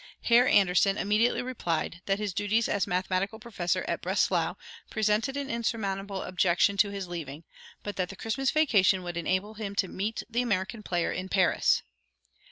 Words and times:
Herr 0.23 0.47
Anderssen 0.47 0.97
immediately 0.97 1.43
replied, 1.43 2.01
that 2.07 2.17
his 2.17 2.33
duties 2.33 2.67
as 2.67 2.87
mathematical 2.87 3.37
professor 3.37 3.85
at 3.87 4.01
Breslau 4.01 4.55
presented 4.89 5.37
an 5.37 5.47
insurmountable 5.47 6.23
objection 6.23 6.75
to 6.77 6.89
his 6.89 7.07
leaving, 7.07 7.43
but 7.83 7.97
that 7.97 8.09
the 8.09 8.15
Christmas 8.15 8.49
vacation 8.49 9.03
would 9.03 9.15
enable 9.15 9.53
him 9.53 9.75
to 9.75 9.87
meet 9.87 10.23
the 10.27 10.41
American 10.41 10.81
player 10.81 11.11
in 11.11 11.29
Paris. 11.29 11.83